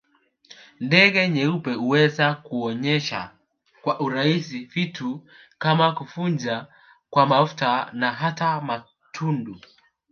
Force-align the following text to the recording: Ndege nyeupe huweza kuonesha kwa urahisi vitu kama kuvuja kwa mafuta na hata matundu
Ndege 0.79 1.29
nyeupe 1.29 1.73
huweza 1.73 2.33
kuonesha 2.35 3.31
kwa 3.81 3.99
urahisi 3.99 4.59
vitu 4.65 5.23
kama 5.59 5.91
kuvuja 5.91 6.67
kwa 7.09 7.25
mafuta 7.25 7.89
na 7.93 8.11
hata 8.11 8.61
matundu 8.61 9.59